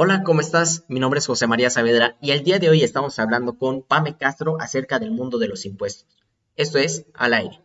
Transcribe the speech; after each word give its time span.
Hola, 0.00 0.22
¿cómo 0.22 0.40
estás? 0.40 0.84
Mi 0.86 1.00
nombre 1.00 1.18
es 1.18 1.26
José 1.26 1.48
María 1.48 1.70
Saavedra 1.70 2.16
y 2.20 2.30
el 2.30 2.44
día 2.44 2.60
de 2.60 2.68
hoy 2.68 2.84
estamos 2.84 3.18
hablando 3.18 3.58
con 3.58 3.82
Pame 3.82 4.16
Castro 4.16 4.56
acerca 4.60 5.00
del 5.00 5.10
mundo 5.10 5.38
de 5.38 5.48
los 5.48 5.66
impuestos. 5.66 6.06
Esto 6.54 6.78
es 6.78 7.06
Al 7.14 7.34
aire. 7.34 7.60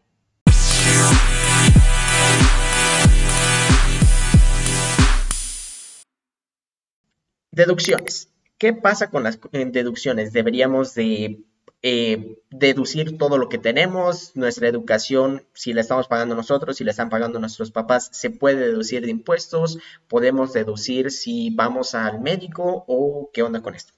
Deducciones. 7.51 8.31
¿Qué 8.57 8.73
pasa 8.73 9.11
con 9.11 9.21
las 9.21 9.39
deducciones? 9.51 10.33
¿Deberíamos 10.33 10.95
de 10.95 11.39
eh, 11.81 12.37
deducir 12.49 13.17
todo 13.17 13.37
lo 13.37 13.49
que 13.49 13.57
tenemos, 13.57 14.35
nuestra 14.35 14.67
educación, 14.67 15.43
si 15.53 15.73
la 15.73 15.81
estamos 15.81 16.07
pagando 16.07 16.33
nosotros, 16.33 16.77
si 16.77 16.83
la 16.83 16.91
están 16.91 17.09
pagando 17.09 17.39
nuestros 17.39 17.71
papás, 17.71 18.09
se 18.13 18.29
puede 18.29 18.67
deducir 18.67 19.03
de 19.03 19.11
impuestos, 19.11 19.79
podemos 20.07 20.53
deducir 20.53 21.11
si 21.11 21.49
vamos 21.49 21.93
al 21.93 22.21
médico 22.21 22.85
o 22.87 23.29
qué 23.33 23.43
onda 23.43 23.61
con 23.61 23.75
esto. 23.75 23.93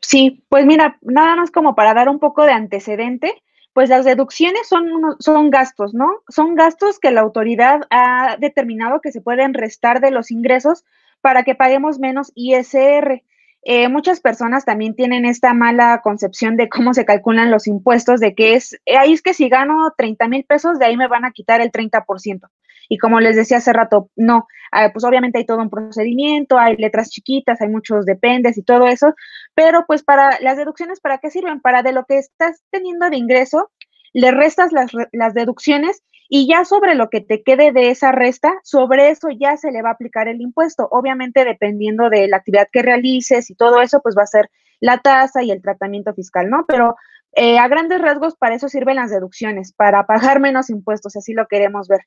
Sí, 0.00 0.44
pues 0.48 0.66
mira, 0.66 0.98
nada 1.02 1.36
más 1.36 1.50
como 1.50 1.74
para 1.74 1.94
dar 1.94 2.08
un 2.08 2.18
poco 2.18 2.44
de 2.44 2.52
antecedente, 2.52 3.42
pues 3.72 3.90
las 3.90 4.04
deducciones 4.04 4.66
son, 4.68 5.16
son 5.18 5.50
gastos, 5.50 5.94
¿no? 5.94 6.22
Son 6.28 6.54
gastos 6.54 6.98
que 6.98 7.10
la 7.10 7.20
autoridad 7.20 7.82
ha 7.90 8.38
determinado 8.38 9.00
que 9.00 9.12
se 9.12 9.20
pueden 9.20 9.52
restar 9.52 10.00
de 10.00 10.10
los 10.10 10.30
ingresos 10.30 10.84
para 11.20 11.42
que 11.42 11.54
paguemos 11.54 11.98
menos 11.98 12.32
ISR. 12.34 13.22
Eh, 13.68 13.88
muchas 13.88 14.20
personas 14.20 14.64
también 14.64 14.94
tienen 14.94 15.24
esta 15.24 15.52
mala 15.52 16.00
concepción 16.00 16.56
de 16.56 16.68
cómo 16.68 16.94
se 16.94 17.04
calculan 17.04 17.50
los 17.50 17.66
impuestos, 17.66 18.20
de 18.20 18.32
que 18.32 18.54
es, 18.54 18.74
eh, 18.86 18.96
ahí 18.96 19.12
es 19.12 19.22
que 19.22 19.34
si 19.34 19.48
gano 19.48 19.92
30 19.98 20.28
mil 20.28 20.44
pesos, 20.44 20.78
de 20.78 20.84
ahí 20.86 20.96
me 20.96 21.08
van 21.08 21.24
a 21.24 21.32
quitar 21.32 21.60
el 21.60 21.72
30%. 21.72 22.48
Y 22.88 22.98
como 22.98 23.18
les 23.18 23.34
decía 23.34 23.56
hace 23.56 23.72
rato, 23.72 24.08
no, 24.14 24.46
ah, 24.70 24.90
pues 24.92 25.04
obviamente 25.04 25.38
hay 25.38 25.46
todo 25.46 25.58
un 25.58 25.68
procedimiento, 25.68 26.60
hay 26.60 26.76
letras 26.76 27.10
chiquitas, 27.10 27.60
hay 27.60 27.68
muchos 27.68 28.06
dependes 28.06 28.56
y 28.56 28.62
todo 28.62 28.86
eso, 28.86 29.16
pero 29.56 29.84
pues 29.84 30.04
para 30.04 30.38
las 30.42 30.56
deducciones, 30.56 31.00
¿para 31.00 31.18
qué 31.18 31.32
sirven? 31.32 31.60
Para 31.60 31.82
de 31.82 31.92
lo 31.92 32.04
que 32.04 32.18
estás 32.18 32.62
teniendo 32.70 33.10
de 33.10 33.16
ingreso, 33.16 33.72
le 34.12 34.30
restas 34.30 34.70
las, 34.70 34.92
las 35.10 35.34
deducciones 35.34 36.04
y 36.28 36.48
ya 36.48 36.64
sobre 36.64 36.94
lo 36.94 37.10
que 37.10 37.20
te 37.20 37.42
quede 37.42 37.72
de 37.72 37.90
esa 37.90 38.12
resta, 38.12 38.54
sobre 38.64 39.10
eso 39.10 39.28
ya 39.30 39.56
se 39.56 39.70
le 39.70 39.82
va 39.82 39.90
a 39.90 39.92
aplicar 39.92 40.28
el 40.28 40.40
impuesto. 40.40 40.88
Obviamente, 40.90 41.44
dependiendo 41.44 42.10
de 42.10 42.28
la 42.28 42.38
actividad 42.38 42.68
que 42.72 42.82
realices 42.82 43.50
y 43.50 43.54
todo 43.54 43.80
eso, 43.80 44.00
pues 44.02 44.16
va 44.16 44.22
a 44.22 44.26
ser 44.26 44.50
la 44.80 44.98
tasa 44.98 45.42
y 45.42 45.50
el 45.50 45.62
tratamiento 45.62 46.12
fiscal, 46.14 46.50
¿no? 46.50 46.64
Pero 46.66 46.96
eh, 47.32 47.58
a 47.58 47.68
grandes 47.68 48.00
rasgos, 48.00 48.34
para 48.34 48.54
eso 48.54 48.68
sirven 48.68 48.96
las 48.96 49.10
deducciones, 49.10 49.72
para 49.72 50.06
pagar 50.06 50.40
menos 50.40 50.70
impuestos, 50.70 51.16
así 51.16 51.34
lo 51.34 51.46
queremos 51.48 51.86
ver. 51.86 52.00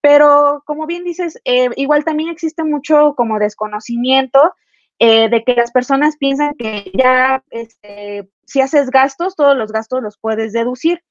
Pero 0.00 0.62
como 0.64 0.86
bien 0.86 1.04
dices, 1.04 1.40
eh, 1.44 1.68
igual 1.76 2.04
también 2.04 2.30
existe 2.30 2.62
mucho 2.64 3.14
como 3.16 3.38
desconocimiento 3.38 4.54
eh, 4.98 5.28
de 5.28 5.44
que 5.44 5.54
las 5.54 5.72
personas 5.72 6.16
piensan 6.16 6.54
que 6.54 6.90
ya 6.94 7.42
este, 7.50 8.30
si 8.46 8.60
haces 8.60 8.90
gastos, 8.90 9.34
todos 9.36 9.56
los 9.56 9.72
gastos 9.72 10.02
los 10.02 10.18
puedes 10.18 10.52
deducir. 10.52 11.02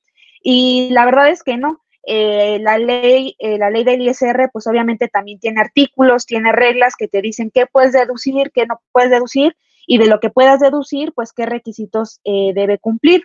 Y 0.42 0.90
la 0.92 1.06
verdad 1.06 1.30
es 1.30 1.44
que 1.44 1.58
no. 1.58 1.84
Eh, 2.08 2.60
la 2.62 2.78
ley, 2.78 3.36
eh, 3.40 3.58
la 3.58 3.72
ley 3.72 3.84
del 3.84 4.02
ISR, 4.02 4.50
pues 4.54 4.68
obviamente 4.68 5.08
también 5.08 5.40
tiene 5.40 5.62
artículos, 5.62 6.28
tiene 6.28 6.52
reglas 6.52 6.96
que 6.96 7.08
te 7.08 7.22
dicen 7.22 7.50
qué 7.52 7.66
puedes 7.66 7.94
deducir, 7.94 8.52
qué 8.54 8.68
no 8.68 8.80
puedes 8.92 9.10
deducir, 9.10 9.58
y 9.88 9.98
de 9.98 10.06
lo 10.06 10.20
que 10.20 10.30
puedas 10.30 10.60
deducir, 10.60 11.14
pues 11.14 11.34
qué 11.34 11.46
requisitos 11.46 12.20
eh, 12.24 12.52
debe 12.54 12.78
cumplir. 12.78 13.24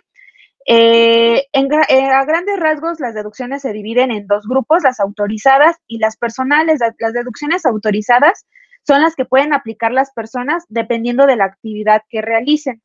En, 0.65 1.73
a 1.73 2.25
grandes 2.25 2.59
rasgos, 2.59 2.99
las 2.99 3.15
deducciones 3.15 3.63
se 3.63 3.73
dividen 3.73 4.11
en 4.11 4.27
dos 4.27 4.47
grupos, 4.47 4.83
las 4.83 4.99
autorizadas 4.99 5.77
y 5.87 5.97
las 5.97 6.17
personales. 6.17 6.79
las 6.99 7.13
deducciones 7.13 7.65
autorizadas 7.65 8.45
son 8.85 9.01
las 9.01 9.15
que 9.15 9.25
pueden 9.25 9.53
aplicar 9.53 9.91
las 9.91 10.11
personas 10.11 10.65
dependiendo 10.69 11.25
de 11.25 11.35
la 11.35 11.45
actividad 11.45 12.03
que 12.09 12.21
realicen. 12.21 12.81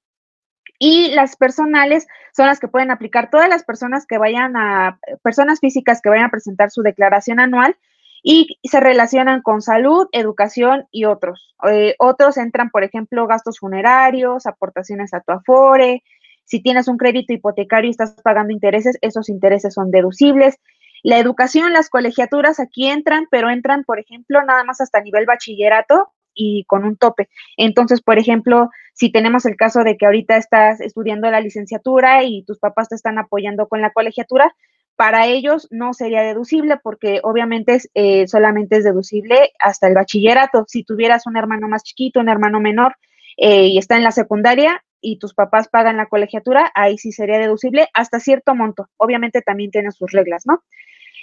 Y 0.78 1.12
las 1.14 1.36
personales 1.36 2.06
son 2.34 2.46
las 2.46 2.60
que 2.60 2.68
pueden 2.68 2.90
aplicar 2.90 3.30
todas 3.30 3.48
las 3.48 3.64
personas 3.64 4.06
que 4.06 4.18
vayan 4.18 4.56
a, 4.56 4.98
personas 5.22 5.60
físicas 5.60 6.00
que 6.02 6.10
vayan 6.10 6.26
a 6.26 6.30
presentar 6.30 6.70
su 6.70 6.82
declaración 6.82 7.40
anual 7.40 7.76
y 8.22 8.58
se 8.64 8.80
relacionan 8.80 9.40
con 9.40 9.62
salud, 9.62 10.08
educación 10.12 10.86
y 10.90 11.04
otros. 11.04 11.54
Eh, 11.70 11.94
otros 11.98 12.36
entran, 12.36 12.70
por 12.70 12.82
ejemplo, 12.84 13.26
gastos 13.26 13.58
funerarios, 13.60 14.46
aportaciones 14.46 15.14
a 15.14 15.20
tu 15.20 15.32
afore. 15.32 16.02
Si 16.44 16.62
tienes 16.62 16.88
un 16.88 16.96
crédito 16.96 17.32
hipotecario 17.32 17.88
y 17.88 17.92
estás 17.92 18.16
pagando 18.22 18.52
intereses, 18.52 18.98
esos 19.00 19.28
intereses 19.28 19.74
son 19.74 19.90
deducibles. 19.90 20.58
La 21.02 21.18
educación, 21.18 21.72
las 21.72 21.88
colegiaturas 21.88 22.58
aquí 22.58 22.88
entran, 22.88 23.26
pero 23.30 23.48
entran, 23.48 23.84
por 23.84 24.00
ejemplo, 24.00 24.42
nada 24.44 24.64
más 24.64 24.80
hasta 24.80 25.00
nivel 25.00 25.24
bachillerato 25.24 26.12
y 26.36 26.64
con 26.66 26.84
un 26.84 26.96
tope. 26.96 27.28
Entonces, 27.56 28.00
por 28.00 28.18
ejemplo, 28.18 28.70
si 28.92 29.10
tenemos 29.10 29.44
el 29.46 29.56
caso 29.56 29.82
de 29.82 29.96
que 29.96 30.06
ahorita 30.06 30.36
estás 30.36 30.80
estudiando 30.80 31.30
la 31.30 31.40
licenciatura 31.40 32.22
y 32.22 32.44
tus 32.44 32.60
papás 32.60 32.88
te 32.88 32.94
están 32.94 33.18
apoyando 33.18 33.66
con 33.66 33.80
la 33.80 33.90
colegiatura, 33.90 34.54
para 34.96 35.26
ellos 35.26 35.68
no 35.70 35.92
sería 35.92 36.22
deducible 36.22 36.78
porque 36.82 37.20
obviamente 37.22 37.78
eh, 37.94 38.26
solamente 38.28 38.78
es 38.78 38.84
deducible 38.84 39.52
hasta 39.58 39.88
el 39.88 39.94
bachillerato. 39.94 40.64
Si 40.68 40.84
tuvieras 40.84 41.26
un 41.26 41.36
hermano 41.36 41.68
más 41.68 41.82
chiquito, 41.82 42.20
un 42.20 42.30
hermano 42.30 42.60
menor 42.60 42.96
eh, 43.36 43.66
y 43.66 43.78
está 43.78 43.96
en 43.96 44.04
la 44.04 44.10
secundaria 44.10 44.82
y 45.00 45.18
tus 45.18 45.34
papás 45.34 45.68
pagan 45.68 45.98
la 45.98 46.06
colegiatura, 46.06 46.72
ahí 46.74 46.96
sí 46.96 47.12
sería 47.12 47.38
deducible 47.38 47.88
hasta 47.92 48.20
cierto 48.20 48.54
monto. 48.54 48.88
Obviamente 48.96 49.42
también 49.42 49.70
tiene 49.70 49.92
sus 49.92 50.10
reglas, 50.10 50.46
¿no? 50.46 50.64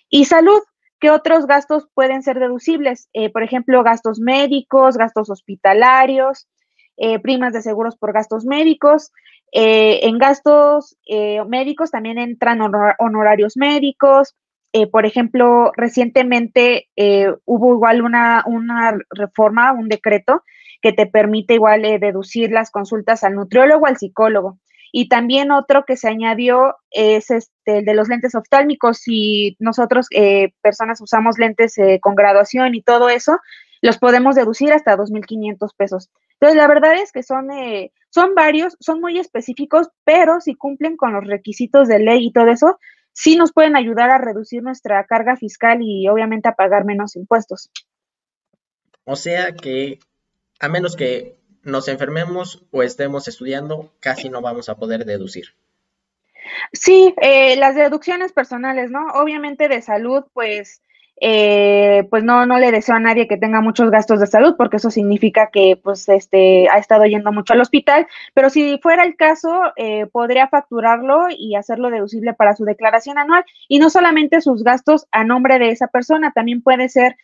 Y 0.09 0.25
salud, 0.25 0.62
¿Qué 1.03 1.12
otros 1.12 1.47
gastos 1.47 1.86
pueden 1.94 2.24
ser 2.24 2.40
deducibles? 2.40 3.09
Eh, 3.12 3.30
por 3.30 3.44
ejemplo, 3.44 3.84
gastos 3.84 4.22
médicos, 4.22 4.96
gastos 4.96 5.30
hospitalarios, 5.30 6.47
eh, 6.96 7.19
primas 7.19 7.52
de 7.52 7.62
seguros 7.62 7.97
por 7.97 8.14
gastos 8.14 8.46
médicos. 8.46 9.12
Eh, 9.52 10.08
en 10.08 10.18
gastos 10.18 10.96
médicos 11.46 11.91
también 11.91 12.19
entran 12.19 12.62
honorarios 13.00 13.58
médicos. 13.58 14.34
por 14.94 15.06
ejemplo, 15.06 15.74
recientemente 15.75 16.88
hubo 17.44 17.74
igual 17.74 18.02
una, 18.02 18.41
una, 18.47 18.97
reforma, 19.09 19.74
un 19.74 19.90
decreto 19.90 20.41
que 20.81 20.94
te 20.94 21.06
permite 21.06 21.56
igual 21.56 21.81
deducir 21.81 22.50
las 22.50 22.72
consultas 22.72 23.25
al 23.25 23.35
nutriólogo, 23.35 23.88
al 23.88 23.97
psicólogo. 23.97 24.58
Y 24.95 25.09
también 25.09 25.49
otro 25.49 25.85
que 25.85 25.97
se 25.97 26.07
añadió 26.07 26.75
es 26.91 27.31
este, 27.31 27.79
el 27.79 27.85
de 27.85 27.95
los 27.95 28.09
lentes 28.09 28.35
oftálmicos. 28.35 28.99
Si 28.99 29.57
nosotros, 29.59 30.05
eh, 30.11 30.53
personas, 30.61 31.01
usamos 31.01 31.39
lentes 31.39 31.75
eh, 31.79 31.97
con 31.99 32.13
graduación 32.13 32.75
y 32.75 32.83
todo 32.83 33.09
eso, 33.09 33.39
los 33.81 33.97
podemos 33.97 34.35
deducir 34.35 34.71
hasta 34.71 34.95
2.500 34.95 35.71
pesos. 35.75 36.11
Entonces, 36.33 36.55
la 36.55 36.67
verdad 36.67 36.93
es 36.93 37.11
que 37.11 37.23
son, 37.23 37.49
eh, 37.49 37.91
son 38.11 38.35
varios, 38.35 38.77
son 38.79 39.01
muy 39.01 39.17
específicos, 39.17 39.89
pero 40.03 40.39
si 40.41 40.53
cumplen 40.53 40.95
con 40.95 41.11
los 41.11 41.25
requisitos 41.25 41.87
de 41.87 41.97
ley 41.97 42.27
y 42.27 42.31
todo 42.31 42.49
eso, 42.49 42.77
sí 43.13 43.35
nos 43.35 43.51
pueden 43.51 43.75
ayudar 43.75 44.11
a 44.11 44.19
reducir 44.19 44.61
nuestra 44.61 45.03
carga 45.07 45.37
fiscal 45.37 45.79
y 45.81 46.07
obviamente 46.07 46.49
a 46.49 46.55
pagar 46.55 46.85
menos 46.85 47.15
impuestos. 47.15 47.71
O 49.05 49.15
sea 49.15 49.53
que, 49.53 49.97
a 50.59 50.69
menos 50.69 50.95
que 50.95 51.35
nos 51.63 51.88
enfermemos 51.88 52.63
o 52.72 52.84
estemos 52.84 53.28
estudiando, 53.28 53.91
casi 54.00 54.29
no 54.29 54.41
vamos 54.41 54.69
a 54.69 54.75
poder 54.75 55.06
deducir. 55.06 55.56
Sí, 56.72 57.13
eh, 57.22 57.56
las 57.56 57.75
deducciones 57.75 58.34
personales, 58.34 58.91
¿no? 58.91 59.07
Obviamente 59.13 59.68
de 59.69 59.81
salud, 59.81 60.25
pues, 60.34 60.81
eh, 61.22 62.06
pues 62.09 62.23
no, 62.23 62.46
no 62.46 62.57
le 62.57 62.72
deseo 62.72 62.96
a 62.96 63.00
nadie 63.00 63.28
que 63.28 63.38
tenga 63.38 63.62
muchos 63.62 63.90
gastos 63.91 64.19
de 64.19 64.28
salud, 64.28 64.56
porque 64.57 64.78
eso 64.78 64.90
significa 64.90 65.50
que, 65.52 65.79
pues, 65.81 66.09
este, 66.09 66.68
ha 66.69 66.79
estado 66.79 67.06
yendo 67.06 67.31
mucho 67.31 67.53
al 67.53 67.62
hospital. 67.62 68.07
Pero 68.34 68.50
si 68.50 68.78
fuera 68.79 69.03
el 69.03 69.16
caso, 69.16 69.72
eh, 69.78 70.07
podría 70.07 70.47
facturarlo 70.50 71.28
y 71.29 71.56
hacerlo 71.56 71.90
deducible 71.90 72.34
para 72.34 72.56
su 72.56 72.66
declaración 72.66 73.18
anual. 73.18 73.46
Y 73.69 73.79
no 73.79 73.90
solamente 73.90 74.41
sus 74.41 74.63
gastos 74.63 75.07
a 75.12 75.23
nombre 75.23 75.59
de 75.59 75.69
esa 75.69 75.88
persona, 75.88 76.31
también 76.34 76.62
puede 76.62 76.90
ser 76.90 77.16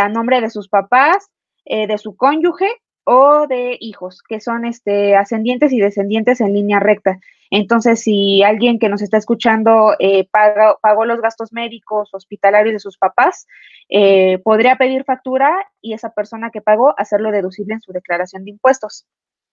a 0.00 0.08
nombre 0.08 0.40
de 0.40 0.48
sus 0.48 0.68
papás, 0.68 1.30
de 1.66 1.98
su 1.98 2.16
cónyuge 2.16 2.66
o 3.06 3.46
de 3.46 3.78
hijos, 3.80 4.22
que 4.28 4.40
son 4.40 4.64
este, 4.64 5.14
ascendientes 5.16 5.72
y 5.72 5.78
descendientes 5.78 6.40
en 6.40 6.52
línea 6.52 6.80
recta. 6.80 7.20
Entonces, 7.50 8.00
si 8.00 8.42
alguien 8.42 8.80
que 8.80 8.88
nos 8.88 9.00
está 9.00 9.16
escuchando 9.16 9.94
eh, 10.00 10.28
pagó 10.28 11.04
los 11.04 11.20
gastos 11.20 11.52
médicos, 11.52 12.12
hospitalarios 12.12 12.72
de 12.72 12.80
sus 12.80 12.98
papás, 12.98 13.46
eh, 13.88 14.38
podría 14.38 14.74
pedir 14.74 15.04
factura 15.04 15.54
y 15.80 15.92
esa 15.92 16.10
persona 16.10 16.50
que 16.50 16.60
pagó 16.60 16.94
hacerlo 16.98 17.30
deducible 17.30 17.74
en 17.74 17.80
su 17.80 17.92
declaración 17.92 18.44
de 18.44 18.50
impuestos. 18.50 19.06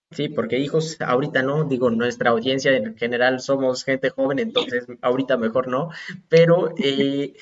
Sí, 0.10 0.30
porque 0.30 0.57
hijos 0.57 0.98
ahorita 1.00 1.44
no, 1.44 1.63
digo, 1.63 1.92
nuestra 1.92 2.31
audiencia 2.31 2.75
en 2.75 2.98
general 2.98 3.39
somos 3.39 3.83
gente 3.83 4.10
joven, 4.10 4.39
entonces 4.39 4.86
ahorita 5.01 5.38
mejor 5.38 5.68
no, 5.68 5.89
pero 6.30 6.74
eh, 6.78 7.33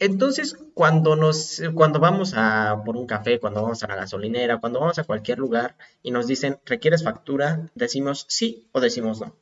entonces, 0.00 0.56
cuando 0.74 1.14
nos, 1.14 1.62
cuando 1.74 2.00
vamos 2.00 2.34
a 2.36 2.82
por 2.84 2.96
un 2.96 3.06
café, 3.06 3.38
cuando 3.38 3.62
vamos 3.62 3.82
a 3.82 3.86
la 3.86 3.96
gasolinera, 3.96 4.58
cuando 4.58 4.80
vamos 4.80 4.98
a 4.98 5.04
cualquier 5.04 5.38
lugar 5.38 5.76
y 6.02 6.10
nos 6.10 6.26
dicen, 6.26 6.58
¿requieres 6.64 7.04
factura? 7.04 7.60
¿Decimos 7.74 8.24
sí 8.28 8.66
o 8.72 8.80
decimos 8.80 9.20
no? 9.20 9.34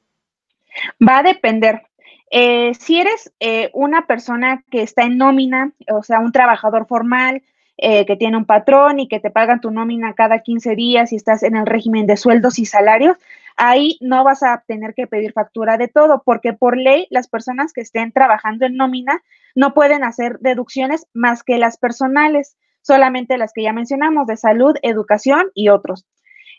Va 1.07 1.19
a 1.19 1.23
depender. 1.23 1.83
Eh, 2.31 2.75
si 2.75 3.01
eres 3.01 3.33
eh, 3.41 3.71
una 3.73 4.07
persona 4.07 4.65
que 4.71 4.83
está 4.83 5.05
en 5.05 5.17
nómina, 5.17 5.73
o 5.91 6.03
sea, 6.03 6.19
un 6.19 6.33
trabajador 6.33 6.87
formal, 6.87 7.43
eh, 7.77 8.05
que 8.07 8.17
tiene 8.17 8.37
un 8.37 8.45
patrón 8.45 8.99
y 8.99 9.07
que 9.07 9.21
te 9.21 9.31
pagan 9.31 9.61
tu 9.61 9.71
nómina 9.71 10.15
cada 10.15 10.41
15 10.41 10.75
días 10.75 11.13
y 11.13 11.17
estás 11.17 11.45
en 11.45 11.55
el 11.55 11.65
régimen 11.65 12.09
de 12.09 12.17
sueldos 12.17 12.59
y 12.59 12.67
salarios, 12.67 13.17
ahí 13.59 13.99
no 14.01 14.25
vas 14.25 14.43
a 14.43 14.65
tener 14.67 14.95
que 14.95 15.07
pedir 15.07 15.33
factura 15.33 15.77
de 15.77 15.89
todo, 15.89 16.23
porque 16.25 16.53
por 16.55 16.79
ley 16.79 17.07
las 17.11 17.29
personas 17.29 17.73
que 17.73 17.83
estén 17.83 18.13
trabajando 18.13 18.65
en 18.65 18.77
nómina 18.77 19.21
no 19.55 19.75
pueden 19.75 20.05
hacer 20.05 20.39
deducciones 20.39 21.07
más 21.13 21.43
que 21.43 21.59
las 21.59 21.77
personales, 21.77 22.57
solamente 22.81 23.37
las 23.37 23.53
que 23.53 23.65
ya 23.65 23.73
mencionamos, 23.73 24.27
de 24.27 24.37
salud, 24.37 24.77
educación 24.83 25.51
y 25.55 25.69
otros. 25.69 26.07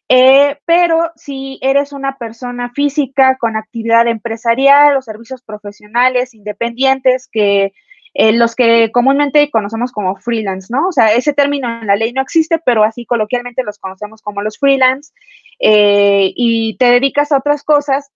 Eh, 0.09 0.57
pero 0.65 1.11
si 1.15 1.59
eres 1.61 1.93
una 1.93 2.17
persona 2.17 2.71
física 2.71 3.37
con 3.39 3.55
actividad 3.55 4.07
empresarial 4.07 4.97
o 4.97 5.01
servicios 5.01 5.43
profesionales 5.43 6.33
independientes 6.33 7.29
que 7.31 7.73
eh, 8.21 8.33
los 8.33 8.53
que 8.53 8.91
comúnmente 8.91 9.49
conocemos 9.49 9.93
como 9.93 10.17
freelance, 10.17 10.67
¿no? 10.69 10.89
O 10.89 10.91
sea, 10.91 11.13
ese 11.13 11.31
término 11.31 11.79
en 11.79 11.87
la 11.87 11.95
ley 11.95 12.11
no 12.11 12.21
existe, 12.21 12.59
pero 12.65 12.83
así 12.83 13.05
coloquialmente 13.05 13.63
los 13.63 13.79
conocemos 13.79 14.21
como 14.21 14.41
los 14.41 14.57
freelance, 14.57 15.13
eh, 15.57 16.33
y 16.35 16.75
te 16.75 16.91
dedicas 16.91 17.31
a 17.31 17.37
otras 17.37 17.63
cosas, 17.63 18.11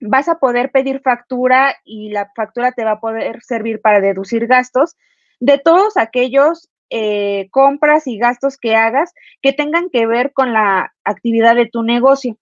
vas 0.00 0.30
a 0.30 0.38
poder 0.38 0.70
pedir 0.70 1.02
factura 1.02 1.76
y 1.84 2.08
la 2.08 2.30
factura 2.34 2.72
te 2.72 2.86
va 2.86 2.92
a 2.92 3.00
poder 3.00 3.42
servir 3.42 3.82
para 3.82 4.00
deducir 4.00 4.46
gastos 4.46 4.96
de 5.40 5.58
todos 5.58 5.98
aquellos 5.98 6.70
eh, 6.88 7.48
compras 7.50 8.06
y 8.06 8.16
gastos 8.16 8.56
que 8.56 8.76
hagas 8.76 9.12
que 9.42 9.52
tengan 9.52 9.90
que 9.90 10.06
ver 10.06 10.32
con 10.32 10.54
la 10.54 10.94
actividad 11.04 11.54
de 11.54 11.66
tu 11.66 11.82
negocio. 11.82 12.38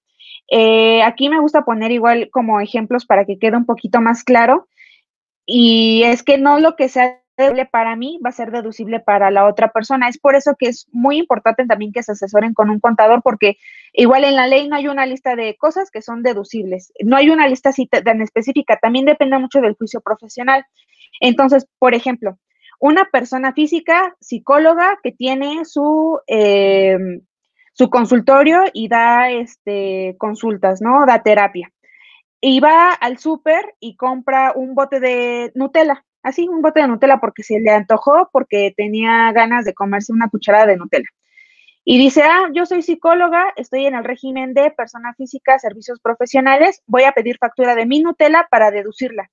aquí 1.05 1.29
me 1.29 1.41
gusta 1.41 1.65
poner 1.65 1.91
igual 1.91 2.29
como 2.31 2.61
ejemplos 2.61 3.07
para 3.07 3.25
que 3.25 3.41
quede 3.41 3.57
un 3.57 3.67
poquito 3.67 4.01
más 4.01 4.23
claro. 4.23 4.69
Y 5.47 6.03
es 6.05 6.23
que 6.23 6.39
no 6.39 6.59
lo 6.59 6.77
que 6.77 6.89
sea 6.89 7.23
deducible 7.37 7.67
para 7.67 7.97
mí 7.97 8.21
va 8.25 8.31
a 8.31 8.33
ser 8.33 8.51
deducible 8.51 9.01
para 9.01 9.31
la 9.31 9.47
otra 9.47 9.73
persona. 9.73 10.09
Es 10.09 10.19
por 10.19 10.35
eso 10.35 10.55
que 10.59 10.69
es 10.69 10.87
muy 10.93 11.19
importante 11.19 11.67
también 11.67 11.93
que 11.93 12.03
se 12.03 12.13
asesoren 12.13 12.55
con 12.55 12.71
un 12.71 12.81
contador, 12.81 13.23
porque 13.23 13.57
igual 13.93 14.25
en 14.25 14.37
la 14.37 14.47
ley 14.47 14.69
no 14.69 14.77
hay 14.77 14.89
una 14.89 15.07
lista 15.07 15.35
de 15.35 15.57
cosas 15.57 15.91
que 15.91 16.03
son 16.03 16.23
deducibles. 16.23 16.93
No 17.01 17.17
hay 17.17 17.31
una 17.31 17.49
lista 17.49 17.71
así 17.71 17.87
tan 17.87 18.21
específica. 18.21 18.79
También 18.81 19.05
depende 19.07 19.39
mucho 19.39 19.61
del 19.61 19.75
juicio 19.75 20.01
profesional. 20.01 20.65
Entonces, 21.21 21.67
por 21.79 21.95
ejemplo, 21.95 22.39
una 22.79 23.07
persona 23.07 23.53
física, 23.53 24.17
psicóloga, 24.21 24.99
que 25.03 25.13
tiene 25.13 25.65
su, 25.65 26.21
eh, 26.27 26.99
su 27.73 27.91
consultorio 27.91 28.65
y 28.73 28.89
da 28.89 29.31
este, 29.31 30.17
consultas, 30.19 30.81
¿no? 30.81 31.07
Da 31.07 31.23
terapia 31.23 31.73
y 32.45 32.59
va 32.59 32.93
al 32.93 33.19
súper 33.19 33.77
y 33.79 33.97
compra 33.97 34.53
un 34.57 34.75
bote 34.75 34.99
de 34.99 35.53
Nutella, 35.55 36.05
así, 36.25 36.49
un 36.49 36.61
bote 36.61 36.81
de 36.81 36.89
Nutella 36.89 37.19
porque 37.21 37.45
se 37.45 37.61
le 37.61 37.71
antojó, 37.71 38.29
porque 38.33 38.75
tenía 38.77 39.31
ganas 39.33 39.65
de 39.65 39.75
comerse 39.75 40.13
una 40.13 40.29
cucharada 40.29 40.67
de 40.67 40.77
Nutella. 40.77 41.09
Y 41.85 41.99
dice, 41.99 42.23
ah, 42.25 42.51
yo 42.53 42.67
soy 42.67 42.83
psicóloga, 42.83 43.53
estoy 43.55 43.87
en 43.87 43.95
el 43.95 44.03
régimen 44.03 44.55
de 44.55 44.73
persona 44.73 45.15
física, 45.15 45.59
servicios 45.61 46.01
profesionales, 46.01 46.83
voy 46.87 47.05
a 47.05 47.13
pedir 47.13 47.39
factura 47.39 47.77
de 47.77 47.87
mi 47.87 48.03
Nutella 48.03 48.49
para 48.51 48.73
deducirla. 48.73 49.31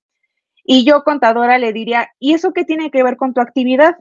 Y 0.64 0.84
yo, 0.84 1.02
contadora, 1.02 1.58
le 1.58 1.72
diría, 1.72 2.10
¿y 2.20 2.34
eso 2.34 2.52
qué 2.52 2.64
tiene 2.64 2.92
que 2.92 3.02
ver 3.02 3.16
con 3.16 3.34
tu 3.34 3.40
actividad? 3.40 3.96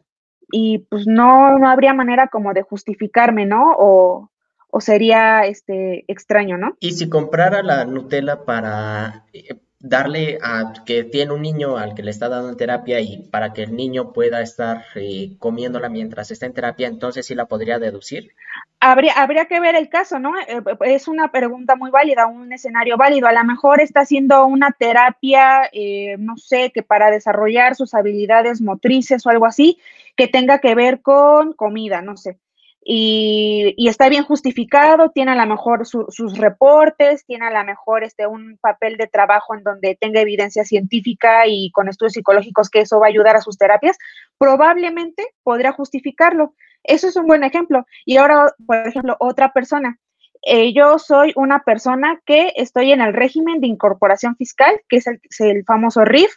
Y 0.52 0.86
pues 0.90 1.08
no, 1.08 1.58
no 1.58 1.68
habría 1.68 1.96
manera 1.96 2.28
como 2.28 2.54
de 2.54 2.62
justificarme, 2.62 3.48
¿no? 3.48 3.76
O, 3.76 4.30
o 4.72 4.82
sería 4.82 5.46
este 5.46 6.06
extraño, 6.08 6.58
¿no? 6.58 6.78
Y 6.80 6.92
si 6.92 7.10
comprara 7.10 7.64
la 7.64 7.86
Nutella 7.86 8.46
para 8.46 9.26
eh, 9.34 9.56
darle 9.80 10.38
a 10.44 10.74
que 10.86 11.04
tiene 11.04 11.34
un 11.34 11.42
niño 11.42 11.78
al 11.78 11.96
que 11.96 12.04
le 12.04 12.12
está 12.12 12.30
dando 12.30 12.56
terapia 12.56 13.00
y 13.00 13.30
para 13.32 13.54
que 13.54 13.64
el 13.64 13.76
niño 13.76 14.14
pueda 14.14 14.42
estar 14.42 14.84
eh, 14.96 15.38
comiéndola 15.40 15.90
mientras 15.90 16.32
está 16.32 16.46
en 16.46 16.54
terapia, 16.54 16.88
entonces 16.88 17.26
sí 17.26 17.34
la 17.34 17.46
podría 17.46 17.80
deducir. 17.80 18.32
Habría, 18.82 19.14
habría 19.14 19.46
que 19.46 19.60
ver 19.60 19.76
el 19.76 19.90
caso, 19.90 20.20
¿no? 20.20 20.38
Eh, 20.40 20.62
es 20.82 21.08
una 21.08 21.32
pregunta 21.32 21.76
muy 21.76 21.90
válida, 21.90 22.28
un 22.28 22.54
escenario 22.54 22.96
válido. 22.96 23.28
A 23.28 23.34
lo 23.34 23.44
mejor 23.44 23.82
está 23.82 24.02
haciendo 24.02 24.46
una 24.46 24.72
terapia, 24.72 25.70
no 26.18 26.38
sé, 26.38 26.72
que 26.72 26.84
para 26.84 27.10
desarrollar 27.10 27.76
sus 27.76 27.94
habilidades 27.94 28.62
motrices 28.62 29.26
o 29.26 29.30
algo 29.30 29.46
así, 29.46 29.80
que 30.16 30.28
tenga 30.28 30.60
que 30.60 30.76
ver 30.76 31.02
con 31.02 31.54
comida, 31.54 32.02
no 32.02 32.16
sé 32.16 32.38
y, 32.82 33.88
está 33.88 34.10
bien 34.10 34.24
justificado, 34.24 35.12
tiene 35.12 35.32
a 35.32 35.36
lo 35.36 35.46
mejor 35.46 35.86
sus 35.86 36.38
reportes, 36.38 37.26
tiene 37.26 37.48
a 37.48 37.52
lo 37.52 37.64
mejor 37.66 38.04
este, 38.04 38.26
un 38.26 38.58
papel 38.62 38.98
de 38.98 39.08
trabajo 39.08 39.54
en 39.54 39.64
donde 39.64 39.98
tenga 40.00 40.22
evidencia 40.22 40.64
científica 40.64 41.46
y 41.48 41.72
con 41.72 41.90
estudios 41.90 42.14
psicológicos 42.14 42.70
que 42.70 42.82
eso 42.82 43.00
va 43.00 43.08
a 43.08 43.10
ayudar 43.10 43.36
a 43.36 43.42
sus 43.42 43.58
terapias, 43.58 43.98
probablemente 44.38 45.28
podría 45.44 45.74
justificarlo. 45.74 46.54
Eso 46.84 47.08
es 47.08 47.16
un 47.18 47.28
buen 47.28 47.44
ejemplo. 47.44 47.86
Y 48.06 48.18
ahora, 48.18 48.54
por 48.66 48.88
ejemplo, 48.88 49.18
otra 49.20 49.52
persona. 49.52 50.00
Eh, 50.44 50.74
yo 50.74 51.00
soy 51.00 51.34
una 51.36 51.64
persona 51.64 52.22
que 52.26 52.54
estoy 52.56 52.94
en 52.94 53.02
el 53.02 53.14
régimen 53.14 53.60
de 53.60 53.68
incorporación 53.68 54.38
fiscal, 54.38 54.80
que 54.88 54.98
es 54.98 55.08
el, 55.08 55.20
el 55.40 55.66
famoso 55.66 56.06
RIF, 56.06 56.32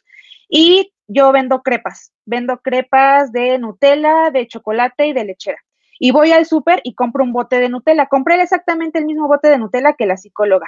y 0.48 0.92
yo 1.06 1.30
vendo 1.30 1.62
crepas. 1.62 2.12
Vendo 2.26 2.58
crepas 2.58 3.30
de 3.30 3.58
Nutella, 3.58 4.30
de 4.32 4.48
chocolate 4.48 5.06
y 5.06 5.12
de 5.12 5.24
lechera 5.24 5.62
y 6.02 6.10
voy 6.10 6.32
al 6.32 6.46
súper 6.46 6.80
y 6.82 6.96
compro 6.96 7.22
un 7.22 7.32
bote 7.32 7.60
de 7.60 7.68
Nutella. 7.68 8.06
Compré 8.06 8.42
exactamente 8.42 8.98
el 8.98 9.04
mismo 9.04 9.28
bote 9.28 9.46
de 9.46 9.56
Nutella 9.56 9.92
que 9.92 10.04
la 10.04 10.16
psicóloga. 10.16 10.66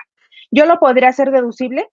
¿Yo 0.53 0.65
lo 0.65 0.79
podría 0.79 1.09
hacer 1.09 1.33
deducible? 1.33 1.89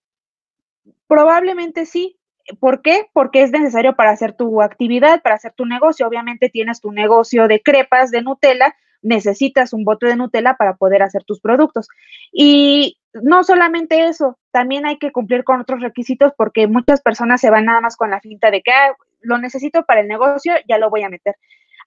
Probablemente 1.08 1.88
sí. 1.88 2.20
¿Por 2.60 2.84
qué? 2.84 3.10
Porque 3.14 3.42
es 3.42 3.50
necesario 3.50 3.96
para 3.96 4.12
hacer 4.12 4.34
tu 4.34 4.62
actividad, 4.62 5.24
para 5.24 5.34
hacer 5.34 5.54
tu 5.54 5.66
negocio. 5.66 6.08
Obviamente 6.08 6.50
tienes 6.50 6.82
tu 6.82 6.92
negocio 6.92 7.48
de 7.48 7.64
crepas 7.64 8.12
de 8.12 8.22
Nutella, 8.22 8.76
necesitas 9.02 9.74
un 9.74 9.86
bote 9.86 10.06
de 10.06 10.18
Nutella 10.18 10.54
para 10.54 10.76
poder 10.76 11.02
hacer 11.02 11.24
tus 11.24 11.42
productos. 11.42 11.88
Y 12.32 13.00
no 13.12 13.44
solamente 13.44 14.06
eso, 14.06 14.38
también 14.52 14.86
hay 14.86 15.00
que 15.00 15.12
cumplir 15.12 15.44
con 15.44 15.60
otros 15.60 15.82
requisitos 15.82 16.32
porque 16.38 16.68
muchas 16.68 17.02
personas 17.02 17.42
se 17.42 17.50
van 17.50 17.66
nada 17.66 17.82
más 17.82 17.98
con 17.98 18.12
la 18.12 18.22
finta 18.22 18.52
de 18.52 18.62
que 18.62 18.70
ah, 18.70 18.96
lo 19.22 19.40
necesito 19.40 19.84
para 19.84 20.02
el 20.02 20.08
negocio, 20.08 20.54
ya 20.70 20.78
lo 20.78 20.92
voy 20.92 21.02
a 21.02 21.10
meter. 21.10 21.36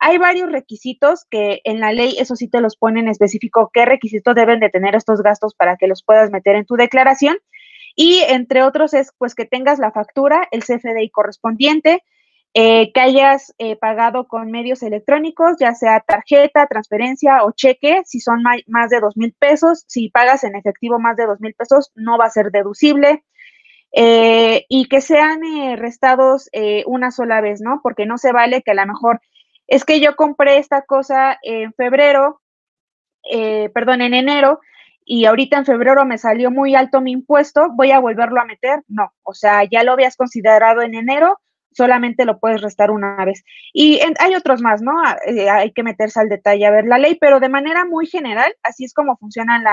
Hay 0.06 0.18
varios 0.18 0.52
requisitos 0.52 1.24
que 1.30 1.62
en 1.64 1.80
la 1.80 1.90
ley, 1.90 2.16
eso 2.18 2.36
sí 2.36 2.46
te 2.46 2.60
los 2.60 2.76
ponen 2.76 3.08
específico, 3.08 3.70
qué 3.72 3.86
requisitos 3.86 4.34
deben 4.34 4.60
de 4.60 4.68
tener 4.68 4.94
estos 4.94 5.22
gastos 5.22 5.54
para 5.54 5.78
que 5.78 5.86
los 5.86 6.04
puedas 6.04 6.30
meter 6.30 6.56
en 6.56 6.66
tu 6.66 6.74
declaración. 6.74 7.38
Y 7.96 8.20
entre 8.28 8.62
otros 8.62 8.92
es 8.92 9.12
pues 9.16 9.34
que 9.34 9.46
tengas 9.46 9.78
la 9.78 9.92
factura, 9.92 10.46
el 10.50 10.62
CFDI 10.62 11.08
correspondiente, 11.08 12.02
eh, 12.52 12.92
que 12.92 13.00
hayas 13.00 13.54
eh, 13.56 13.76
pagado 13.76 14.28
con 14.28 14.50
medios 14.50 14.82
electrónicos, 14.82 15.56
ya 15.58 15.74
sea 15.74 16.00
tarjeta, 16.00 16.66
transferencia 16.66 17.42
o 17.42 17.52
cheque, 17.52 18.02
si 18.04 18.20
son 18.20 18.42
más 18.66 18.90
de 18.90 19.00
dos 19.00 19.16
mil 19.16 19.34
pesos, 19.38 19.84
si 19.86 20.10
pagas 20.10 20.44
en 20.44 20.54
efectivo 20.54 20.98
más 20.98 21.16
de 21.16 21.24
dos 21.24 21.40
mil 21.40 21.54
pesos, 21.54 21.92
no 21.94 22.18
va 22.18 22.26
a 22.26 22.30
ser 22.30 22.50
deducible. 22.50 23.24
Eh, 23.96 24.66
y 24.68 24.86
que 24.88 25.00
sean 25.00 25.40
restados 25.78 26.50
una 26.84 27.10
sola 27.10 27.40
vez, 27.40 27.62
¿no? 27.62 27.80
Porque 27.82 28.04
no 28.04 28.18
se 28.18 28.32
vale 28.32 28.60
que 28.60 28.72
a 28.72 28.74
lo 28.74 28.84
mejor 28.86 29.22
es 29.66 29.84
que 29.84 30.00
yo 30.00 30.16
compré 30.16 30.58
esta 30.58 30.82
cosa 30.82 31.38
en 31.42 31.72
febrero, 31.72 32.40
eh, 33.30 33.70
perdón, 33.74 34.02
en 34.02 34.14
enero, 34.14 34.60
y 35.04 35.26
ahorita 35.26 35.58
en 35.58 35.66
febrero 35.66 36.04
me 36.04 36.18
salió 36.18 36.50
muy 36.50 36.74
alto 36.74 37.00
mi 37.00 37.12
impuesto, 37.12 37.68
voy 37.74 37.90
a 37.92 37.98
volverlo 37.98 38.40
a 38.40 38.46
meter. 38.46 38.82
No, 38.88 39.12
o 39.22 39.34
sea, 39.34 39.64
ya 39.64 39.82
lo 39.82 39.92
habías 39.92 40.16
considerado 40.16 40.82
en 40.82 40.94
enero, 40.94 41.38
solamente 41.72 42.24
lo 42.24 42.38
puedes 42.38 42.62
restar 42.62 42.90
una 42.90 43.22
vez. 43.24 43.44
Y 43.72 44.00
hay 44.18 44.34
otros 44.34 44.62
más, 44.62 44.80
¿no? 44.80 44.92
Ah, 45.04 45.18
eh, 45.26 45.50
hay 45.50 45.72
que 45.72 45.82
meterse 45.82 46.20
al 46.20 46.28
detalle 46.28 46.66
a 46.66 46.70
ver 46.70 46.86
la 46.86 46.98
ley, 46.98 47.16
pero 47.20 47.40
de 47.40 47.48
manera 47.48 47.84
muy 47.84 48.06
general, 48.06 48.54
así 48.62 48.84
es 48.84 48.94
como 48.94 49.16
funcionan 49.16 49.64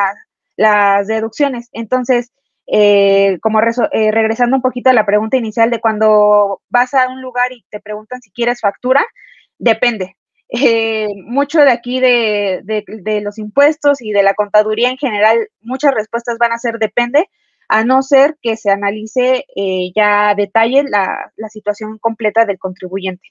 las 0.58 1.08
deducciones. 1.08 1.70
Entonces, 1.72 2.32
eh, 2.68 3.38
como 3.42 3.60
regresando 3.60 4.56
un 4.56 4.62
poquito 4.62 4.90
a 4.90 4.94
la 4.94 5.06
pregunta 5.06 5.38
inicial 5.38 5.70
de 5.70 5.82
cuando 5.82 6.62
vas 6.70 6.94
a 6.94 7.10
un 7.10 7.22
lugar 7.22 7.52
y 7.52 7.66
te 7.70 7.80
preguntan 7.80 8.22
si 8.22 8.32
quieres 8.32 8.60
factura, 8.62 9.06
depende. 9.62 10.18
Eh, 10.50 11.08
mucho 11.26 11.62
de 11.62 11.72
aquí 11.72 12.02
de, 12.02 13.22
los 13.24 13.38
impuestos 13.38 14.02
y 14.02 14.12
de 14.12 14.24
la 14.24 14.34
contaduría 14.34 14.90
en 14.90 14.98
general, 14.98 15.48
muchas 15.62 15.94
respuestas 15.94 16.38
van 16.38 16.52
a 16.52 16.58
ser 16.58 16.78
depende, 16.78 17.30
a 17.70 17.86
no 17.86 18.02
ser 18.02 18.38
que 18.42 18.58
se 18.58 18.70
analice 18.70 19.46
eh, 19.56 19.92
ya 19.96 20.36
detalle 20.36 20.84
la, 20.84 21.32
la 21.38 21.48
situación 21.48 22.00
completa 22.00 22.46
del 22.46 22.60
contribuyente. 22.60 23.30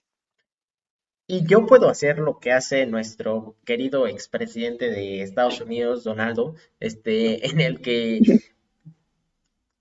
Y 1.27 1.47
yo 1.47 1.67
puedo 1.67 1.89
hacer 1.91 2.19
lo 2.19 2.41
que 2.41 2.53
hace 2.53 2.87
nuestro 2.87 3.55
querido 3.65 4.07
expresidente 4.09 4.91
de 4.91 5.23
Estados 5.23 5.61
Unidos, 5.61 6.03
Donaldo, 6.03 6.55
este, 6.81 7.47
en 7.47 7.61
el 7.61 7.83
que 7.83 8.21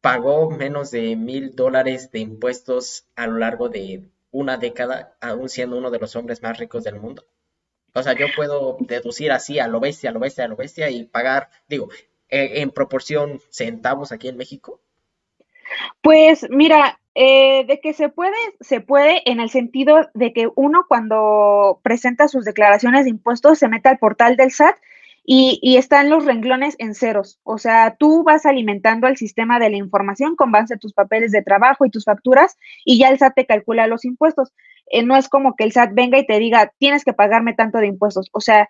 pagó 0.02 0.52
menos 0.52 0.92
de 0.92 1.16
mil 1.16 1.56
dólares 1.56 2.12
de 2.12 2.20
impuestos 2.20 3.08
a 3.16 3.28
lo 3.28 3.38
largo 3.38 3.70
de 3.70 4.10
una 4.32 4.58
década, 4.58 5.16
aún 5.22 5.50
siendo 5.50 5.78
uno 5.78 5.92
de 5.92 6.00
los 6.00 6.16
hombres 6.16 6.42
más 6.42 6.58
ricos 6.58 6.84
del 6.84 7.00
mundo. 7.00 7.26
O 7.94 8.04
sea, 8.04 8.14
yo 8.14 8.28
puedo 8.36 8.78
deducir 8.82 9.32
así 9.32 9.60
a 9.60 9.68
lo 9.68 9.80
bestia, 9.80 10.10
a 10.10 10.14
lo 10.14 10.20
bestia, 10.20 10.46
a 10.46 10.48
lo 10.48 10.56
bestia 10.56 10.90
y 10.90 11.06
pagar, 11.06 11.50
digo, 11.68 11.90
eh, 12.30 12.62
en 12.62 12.72
proporción 12.72 13.40
centavos 13.50 14.12
aquí 14.12 14.28
en 14.28 14.38
México. 14.38 14.82
Pues 16.02 16.48
mira, 16.50 17.00
Eh, 17.16 17.66
de 17.66 17.82
que 17.82 17.94
se 17.94 18.08
puede, 18.08 18.38
se 18.62 18.80
puede 18.80 19.24
en 19.30 19.42
el 19.42 19.50
sentido 19.50 20.10
de 20.14 20.32
que 20.32 20.48
uno 20.56 20.86
cuando 20.88 21.82
presenta 21.84 22.30
sus 22.30 22.46
declaraciones 22.46 23.04
de 23.04 23.10
impuestos 23.10 23.60
se 23.60 23.68
mete 23.68 23.90
al 23.90 23.98
portal 23.98 24.38
del 24.38 24.52
SAT 24.52 24.78
y, 25.32 25.60
y, 25.62 25.78
están 25.78 26.10
los 26.10 26.26
renglones 26.26 26.74
en 26.80 26.96
ceros. 26.96 27.40
O 27.44 27.60
sea, 27.60 27.96
tú 28.00 28.24
vas 28.24 28.48
alimentando 28.48 29.06
al 29.06 29.16
sistema 29.16 29.60
de 29.60 29.70
la 29.70 29.78
información 29.78 30.36
con 30.36 30.52
base 30.52 30.74
a 30.74 30.78
tus 30.78 30.92
papeles 30.92 31.32
de 31.32 31.44
trabajo 31.44 31.86
y 31.86 31.92
tus 31.92 32.06
facturas 32.06 32.58
y 32.84 32.98
ya 32.98 33.10
el 33.10 33.20
SAT 33.20 33.36
te 33.36 33.46
calcula 33.46 33.86
los 33.86 34.06
impuestos. 34.06 34.52
Eh, 34.90 35.04
no 35.04 35.16
es 35.16 35.30
como 35.30 35.56
que 35.56 35.66
el 35.66 35.72
SAT 35.72 35.92
venga 35.94 36.18
y 36.18 36.26
te 36.26 36.40
diga, 36.40 36.74
tienes 36.80 37.06
que 37.06 37.14
pagarme 37.14 37.54
tanto 37.54 37.78
de 37.78 37.86
impuestos. 37.86 38.30
O 38.32 38.42
sea, 38.42 38.68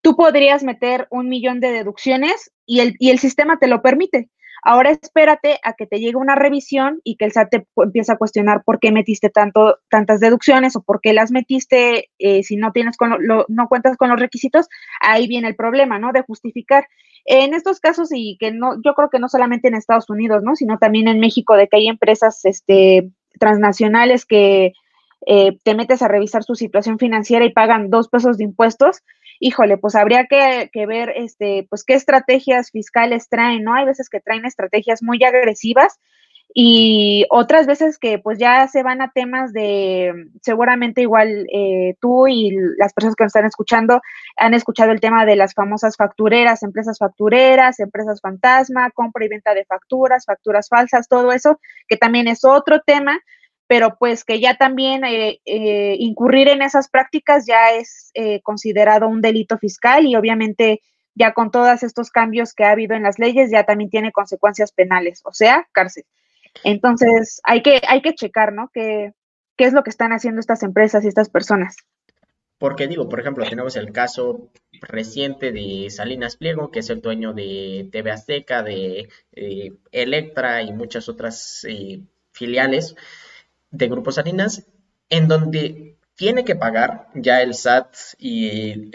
tú 0.00 0.16
podrías 0.16 0.64
meter 0.64 1.06
un 1.08 1.28
millón 1.28 1.60
de 1.60 1.70
deducciones 1.70 2.50
y 2.66 2.80
el, 2.80 2.96
y 2.98 3.10
el 3.10 3.20
sistema 3.20 3.60
te 3.60 3.68
lo 3.68 3.80
permite. 3.80 4.28
Ahora 4.62 4.90
espérate 4.90 5.58
a 5.64 5.72
que 5.72 5.86
te 5.86 5.98
llegue 5.98 6.16
una 6.16 6.36
revisión 6.36 7.00
y 7.02 7.16
que 7.16 7.24
el 7.24 7.32
SAT 7.32 7.50
te 7.50 7.66
empiece 7.76 8.12
a 8.12 8.16
cuestionar 8.16 8.62
por 8.64 8.78
qué 8.78 8.92
metiste 8.92 9.28
tanto, 9.28 9.78
tantas 9.90 10.20
deducciones 10.20 10.76
o 10.76 10.82
por 10.82 11.00
qué 11.00 11.12
las 11.12 11.32
metiste 11.32 12.10
eh, 12.18 12.42
si 12.44 12.56
no 12.56 12.70
tienes 12.70 12.96
con 12.96 13.16
lo, 13.26 13.44
no 13.48 13.68
cuentas 13.68 13.96
con 13.96 14.08
los 14.08 14.20
requisitos. 14.20 14.68
Ahí 15.00 15.26
viene 15.26 15.48
el 15.48 15.56
problema, 15.56 15.98
¿no? 15.98 16.12
De 16.12 16.22
justificar. 16.22 16.86
En 17.24 17.54
estos 17.54 17.80
casos 17.80 18.08
y 18.12 18.36
que 18.38 18.52
no, 18.52 18.80
yo 18.84 18.94
creo 18.94 19.10
que 19.10 19.18
no 19.18 19.28
solamente 19.28 19.68
en 19.68 19.74
Estados 19.74 20.10
Unidos, 20.10 20.42
¿no? 20.42 20.54
Sino 20.54 20.78
también 20.78 21.08
en 21.08 21.20
México, 21.20 21.56
de 21.56 21.68
que 21.68 21.76
hay 21.76 21.88
empresas, 21.88 22.44
este, 22.44 23.10
transnacionales 23.38 24.24
que 24.26 24.72
eh, 25.26 25.58
te 25.62 25.74
metes 25.74 26.02
a 26.02 26.08
revisar 26.08 26.42
su 26.42 26.54
situación 26.54 26.98
financiera 26.98 27.44
y 27.44 27.52
pagan 27.52 27.90
dos 27.90 28.08
pesos 28.08 28.38
de 28.38 28.44
impuestos 28.44 29.02
híjole, 29.40 29.78
pues 29.78 29.94
habría 29.94 30.26
que, 30.26 30.68
ver, 30.86 31.12
este, 31.16 31.66
pues 31.68 31.84
qué 31.84 31.94
estrategias 31.94 32.70
fiscales 32.70 33.28
traen, 33.28 33.64
¿no? 33.64 33.74
Hay 33.74 33.84
veces 33.84 34.08
que 34.08 34.20
traen 34.20 34.44
estrategias 34.44 35.02
muy 35.02 35.22
agresivas 35.24 35.98
y 36.54 37.24
otras 37.30 37.66
veces 37.66 37.98
que 37.98 38.18
pues 38.18 38.38
ya 38.38 38.68
se 38.68 38.82
van 38.82 39.00
a 39.00 39.10
temas 39.10 39.52
de, 39.54 40.12
seguramente 40.42 41.00
igual 41.00 41.46
eh, 41.50 41.94
tú 41.98 42.26
y 42.28 42.54
las 42.76 42.92
personas 42.92 43.16
que 43.16 43.24
nos 43.24 43.30
están 43.30 43.46
escuchando 43.46 44.02
han 44.36 44.52
escuchado 44.52 44.92
el 44.92 45.00
tema 45.00 45.24
de 45.24 45.36
las 45.36 45.54
famosas 45.54 45.96
factureras, 45.96 46.62
empresas 46.62 46.98
factureras, 46.98 47.80
empresas 47.80 48.20
fantasma, 48.20 48.90
compra 48.90 49.24
y 49.24 49.28
venta 49.28 49.54
de 49.54 49.64
facturas, 49.64 50.26
facturas 50.26 50.68
falsas, 50.68 51.08
todo 51.08 51.32
eso, 51.32 51.58
que 51.88 51.96
también 51.96 52.28
es 52.28 52.44
otro 52.44 52.80
tema 52.84 53.18
pero 53.72 53.96
pues 53.98 54.22
que 54.22 54.38
ya 54.38 54.58
también 54.58 55.02
eh, 55.02 55.40
eh, 55.46 55.96
incurrir 55.98 56.48
en 56.48 56.60
esas 56.60 56.90
prácticas 56.90 57.46
ya 57.46 57.70
es 57.70 58.10
eh, 58.12 58.42
considerado 58.42 59.08
un 59.08 59.22
delito 59.22 59.56
fiscal 59.56 60.04
y 60.04 60.14
obviamente 60.14 60.82
ya 61.14 61.32
con 61.32 61.50
todos 61.50 61.82
estos 61.82 62.10
cambios 62.10 62.52
que 62.52 62.64
ha 62.64 62.72
habido 62.72 62.94
en 62.94 63.02
las 63.02 63.18
leyes 63.18 63.50
ya 63.50 63.64
también 63.64 63.88
tiene 63.88 64.12
consecuencias 64.12 64.72
penales, 64.72 65.22
o 65.24 65.32
sea, 65.32 65.66
cárcel. 65.72 66.04
Entonces 66.64 67.40
hay 67.44 67.62
que, 67.62 67.80
hay 67.88 68.02
que 68.02 68.14
checar, 68.14 68.52
¿no? 68.52 68.68
¿Qué, 68.74 69.14
¿Qué 69.56 69.64
es 69.64 69.72
lo 69.72 69.82
que 69.82 69.88
están 69.88 70.12
haciendo 70.12 70.40
estas 70.40 70.62
empresas 70.62 71.02
y 71.06 71.08
estas 71.08 71.30
personas? 71.30 71.74
Porque 72.58 72.88
digo, 72.88 73.08
por 73.08 73.20
ejemplo, 73.20 73.46
tenemos 73.48 73.76
el 73.76 73.90
caso 73.90 74.50
reciente 74.82 75.50
de 75.50 75.88
Salinas 75.88 76.36
Pliego, 76.36 76.70
que 76.70 76.80
es 76.80 76.90
el 76.90 77.00
dueño 77.00 77.32
de 77.32 77.88
TV 77.90 78.10
Azteca, 78.10 78.62
de 78.62 79.08
Electra 79.92 80.60
y 80.60 80.74
muchas 80.74 81.08
otras 81.08 81.66
filiales 82.32 82.96
de 83.72 83.88
Grupo 83.88 84.12
Salinas, 84.12 84.66
en 85.08 85.26
donde 85.28 85.98
tiene 86.14 86.44
que 86.44 86.54
pagar 86.54 87.08
ya 87.14 87.42
el 87.42 87.54
SAT 87.54 87.96
y 88.18 88.90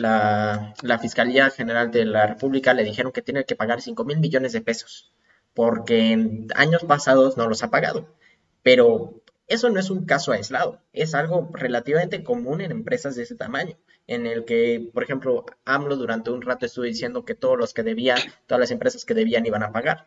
la, 0.00 0.74
Fiscalía 1.00 1.50
General 1.50 1.90
de 1.90 2.06
la 2.06 2.26
República 2.26 2.74
le 2.74 2.82
dijeron 2.82 3.12
que 3.12 3.22
tiene 3.22 3.44
que 3.44 3.56
pagar 3.56 3.80
5 3.80 4.04
mil 4.04 4.18
millones 4.18 4.52
de 4.52 4.62
pesos, 4.62 5.12
porque 5.54 6.12
en 6.12 6.48
años 6.56 6.84
pasados 6.84 7.36
no 7.36 7.48
los 7.48 7.62
ha 7.62 7.70
pagado. 7.70 8.08
Pero 8.62 9.22
eso 9.46 9.68
no 9.68 9.80
es 9.80 9.90
un 9.90 10.06
caso 10.06 10.32
aislado, 10.32 10.80
es 10.92 11.14
algo 11.14 11.50
relativamente 11.52 12.24
común 12.24 12.60
en 12.62 12.70
empresas 12.70 13.16
de 13.16 13.24
ese 13.24 13.34
tamaño, 13.34 13.76
en 14.06 14.26
el 14.26 14.44
que, 14.44 14.90
por 14.92 15.02
ejemplo, 15.02 15.44
AMLO 15.64 15.96
durante 15.96 16.30
un 16.30 16.42
rato 16.42 16.66
estuvo 16.66 16.84
diciendo 16.84 17.24
que 17.24 17.34
todos 17.34 17.58
los 17.58 17.74
que 17.74 17.82
debían, 17.82 18.18
todas 18.46 18.60
las 18.60 18.70
empresas 18.70 19.04
que 19.04 19.14
debían 19.14 19.46
iban 19.46 19.62
a 19.62 19.72
pagar 19.72 20.06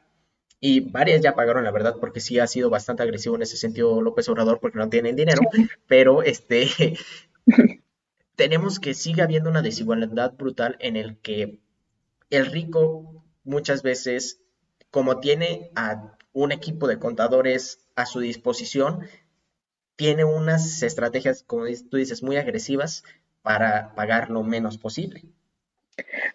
y 0.66 0.80
varias 0.80 1.20
ya 1.20 1.36
pagaron, 1.36 1.66
la 1.66 1.72
verdad, 1.72 1.98
porque 2.00 2.22
sí 2.22 2.40
ha 2.40 2.48
sido 2.48 2.70
bastante 2.70 3.04
agresivo 3.04 3.36
en 3.36 3.42
ese 3.42 3.58
sentido 3.58 4.02
López 4.02 4.30
Obrador 4.30 4.62
porque 4.62 4.78
no 4.78 4.88
tienen 4.88 5.18
dinero, 5.18 5.42
pero 5.88 6.24
este 6.24 6.98
tenemos 8.38 8.80
que 8.80 8.94
sigue 8.94 9.22
habiendo 9.22 9.50
una 9.50 9.62
desigualdad 9.62 10.36
brutal 10.38 10.78
en 10.80 10.96
el 10.96 11.18
que 11.18 11.60
el 12.30 12.46
rico 12.46 13.26
muchas 13.44 13.84
veces, 13.84 14.40
como 14.90 15.20
tiene 15.20 15.70
a 15.76 16.16
un 16.32 16.54
equipo 16.54 16.88
de 16.88 16.98
contadores 16.98 17.86
a 17.98 18.06
su 18.06 18.22
disposición, 18.22 19.02
tiene 19.98 20.24
unas 20.24 20.82
estrategias, 20.82 21.44
como 21.44 21.66
tú 21.92 21.98
dices, 21.98 22.24
muy 22.24 22.38
agresivas 22.38 23.04
para 23.42 23.94
pagar 23.96 24.30
lo 24.30 24.44
menos 24.44 24.78
posible. 24.78 25.26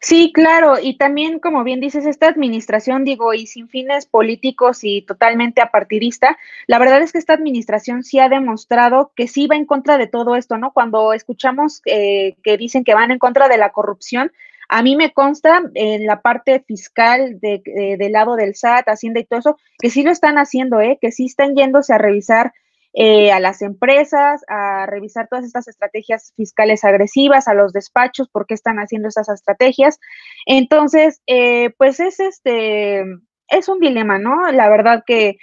Sí, 0.01 0.33
claro, 0.33 0.79
y 0.81 0.97
también, 0.97 1.41
como 1.41 1.65
bien 1.65 1.81
dices, 1.81 2.07
esta 2.07 2.29
administración, 2.29 3.05
digo, 3.05 3.35
y 3.35 3.47
sin 3.47 3.69
fines 3.69 4.07
políticos 4.07 4.81
y 4.83 5.03
totalmente 5.03 5.61
apartidista, 5.61 6.39
la 6.67 6.79
verdad 6.79 7.03
es 7.03 7.13
que 7.13 7.19
esta 7.19 7.35
administración 7.35 8.05
sí 8.05 8.19
ha 8.21 8.29
demostrado 8.29 9.13
que 9.17 9.27
sí 9.27 9.47
va 9.47 9.57
en 9.57 9.67
contra 9.67 9.99
de 9.99 10.07
todo 10.07 10.37
esto, 10.37 10.59
¿no? 10.59 10.73
Cuando 10.73 11.13
escuchamos 11.13 11.83
eh, 11.87 12.37
que 12.43 12.57
dicen 12.57 12.85
que 12.85 12.95
van 12.95 13.11
en 13.11 13.19
contra 13.19 13.49
de 13.49 13.59
la 13.59 13.71
corrupción, 13.71 14.33
a 14.69 14.83
mí 14.83 14.97
me 14.97 15.13
consta 15.13 15.63
en 15.75 16.07
la 16.07 16.21
parte 16.21 16.61
fiscal 16.61 17.41
de, 17.41 17.63
eh, 17.65 17.97
del 17.97 18.13
lado 18.13 18.37
del 18.37 18.55
SAT, 18.55 18.89
Hacienda 18.89 19.21
y 19.21 19.25
todo 19.25 19.41
eso, 19.41 19.59
que 19.79 19.91
sí 19.91 20.03
lo 20.03 20.11
están 20.11 20.37
haciendo, 20.37 20.81
¿eh? 20.81 20.99
Que 21.01 21.11
sí 21.11 21.27
están 21.27 21.57
yéndose 21.57 21.93
a 21.95 21.99
revisar 21.99 22.53
eh, 22.95 23.33
a 23.33 23.39
las 23.39 23.61
empresas, 23.61 24.43
a 24.49 24.87
revisar 24.87 25.29
todas 25.29 25.45
estas 25.45 25.69
estrategias 25.69 26.33
fiscales 26.37 26.85
agresivas, 26.85 27.47
a 27.47 27.55
los 27.55 27.73
despachos, 27.73 28.29
por 28.31 28.47
qué 28.47 28.55
están 28.55 28.79
haciendo 28.79 29.09
esas 29.09 29.29
estrategias. 29.29 30.01
Entonces, 30.47 31.21
eh, 31.27 31.71
pues 31.77 32.01
es 32.01 32.19
este, 32.19 33.05
es 33.49 33.69
un 33.69 33.79
dilema, 33.81 34.19
¿no? 34.19 34.51
La 34.53 34.71
verdad 34.71 35.05
que 35.07 35.37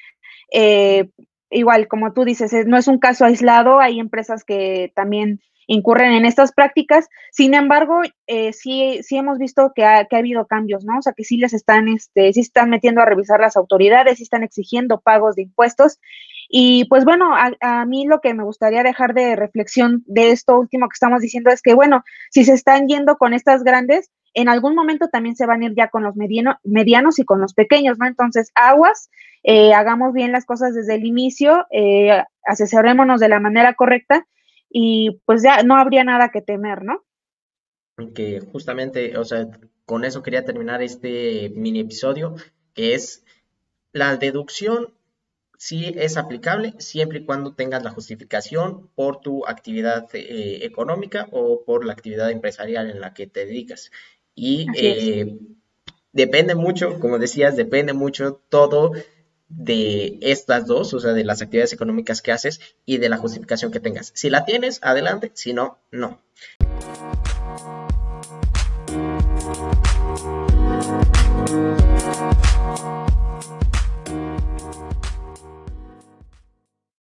eh, 0.51 1.09
igual, 1.51 1.87
como 1.87 2.13
tú 2.13 2.25
dices, 2.25 2.51
no 2.65 2.77
es 2.77 2.87
un 2.87 2.97
caso 2.97 3.25
aislado, 3.25 3.79
hay 3.79 3.99
empresas 3.99 4.43
que 4.43 4.91
también 4.95 5.39
incurren 5.67 6.13
en 6.13 6.25
estas 6.25 6.51
prácticas. 6.51 7.07
Sin 7.31 7.53
embargo, 7.53 8.01
sí, 8.53 8.99
sí 9.03 9.17
hemos 9.17 9.37
visto 9.37 9.71
que 9.75 9.85
ha, 9.85 10.05
que 10.05 10.15
ha, 10.15 10.19
habido 10.19 10.47
cambios, 10.47 10.83
¿no? 10.83 10.97
O 10.97 11.01
sea, 11.01 11.13
que 11.13 11.23
sí 11.23 11.37
les 11.37 11.53
están, 11.53 11.87
este, 11.89 12.33
sí 12.33 12.39
están 12.39 12.69
metiendo 12.69 13.01
a 13.01 13.05
revisar 13.05 13.39
las 13.39 13.55
autoridades, 13.55 14.17
sí 14.17 14.23
están 14.23 14.43
exigiendo 14.43 14.99
pagos 14.99 15.35
de 15.35 15.43
impuestos 15.43 15.99
y 16.49 16.85
pues 16.85 17.05
bueno, 17.05 17.31
a, 17.33 17.85
mí 17.85 18.05
lo 18.05 18.21
que 18.21 18.33
me 18.33 18.43
gustaría 18.43 18.83
dejar 18.83 19.13
de 19.13 19.35
reflexión 19.35 20.03
de 20.05 20.31
esto 20.31 20.59
último 20.59 20.87
que 20.87 20.95
estamos 20.95 21.21
diciendo 21.21 21.49
es 21.49 21.61
que 21.61 21.73
bueno, 21.73 22.03
si 22.29 22.43
se 22.45 22.53
están 22.53 22.87
yendo 22.87 23.17
con 23.17 23.33
estas 23.33 23.63
grandes, 23.63 24.11
en 24.33 24.49
algún 24.49 24.75
momento 24.75 25.07
también 25.07 25.35
se 25.35 25.45
van 25.45 25.61
a 25.61 25.65
ir 25.65 25.75
ya 25.75 25.89
con 25.89 26.03
los 26.03 26.15
medianos 26.15 27.19
y 27.19 27.25
con 27.25 27.39
los 27.41 27.53
pequeños, 27.53 27.97
¿no? 27.97 28.05
Entonces, 28.05 28.51
aguas, 28.53 29.09
eh, 29.43 29.73
hagamos 29.73 30.13
bien 30.13 30.33
las 30.33 30.45
cosas 30.45 30.75
desde 30.75 30.95
el 30.95 31.05
inicio, 31.05 31.65
eh, 31.71 32.21
asesorémonos 32.43 33.21
de 33.21 33.29
la 33.29 33.39
manera 33.39 33.73
correcta 33.73 34.27
y 34.69 35.21
pues 35.25 35.41
ya 35.41 35.63
no 35.63 35.77
habría 35.77 36.03
nada 36.03 36.29
que 36.29 36.41
temer, 36.41 36.83
¿no? 36.83 37.03
Que 38.13 38.41
justamente, 38.41 39.17
o 39.17 39.23
sea, 39.23 39.47
con 39.85 40.03
eso 40.03 40.21
quería 40.21 40.43
terminar 40.43 40.83
este 40.83 41.49
mini 41.55 41.79
episodio, 41.79 42.35
que 42.73 42.93
es 42.93 43.23
la 43.93 44.17
deducción 44.17 44.93
sí 45.65 45.91
es 45.95 46.15
aplicable 46.15 46.75
siempre 46.77 47.17
y 47.17 47.25
cuando 47.25 47.55
tengas 47.55 47.81
la 47.81 47.89
justificación 47.89 48.87
por 48.93 49.19
tu 49.19 49.47
actividad 49.47 50.07
eh, 50.13 50.59
económica 50.61 51.27
o 51.31 51.63
por 51.65 51.85
la 51.85 51.93
actividad 51.93 52.29
empresarial 52.29 52.91
en 52.91 53.01
la 53.01 53.15
que 53.15 53.25
te 53.25 53.47
dedicas. 53.47 53.89
Y 54.35 54.67
eh, 54.75 55.39
depende 56.11 56.53
mucho, 56.53 56.99
como 56.99 57.17
decías, 57.17 57.55
depende 57.55 57.93
mucho 57.93 58.43
todo 58.47 58.91
de 59.47 60.19
estas 60.21 60.67
dos, 60.67 60.93
o 60.93 60.99
sea, 60.99 61.13
de 61.13 61.23
las 61.23 61.41
actividades 61.41 61.73
económicas 61.73 62.21
que 62.21 62.31
haces 62.31 62.59
y 62.85 62.99
de 62.99 63.09
la 63.09 63.17
justificación 63.17 63.71
que 63.71 63.79
tengas. 63.79 64.11
Si 64.13 64.29
la 64.29 64.45
tienes, 64.45 64.77
adelante, 64.83 65.31
si 65.33 65.53
no, 65.53 65.79
no. 65.89 66.21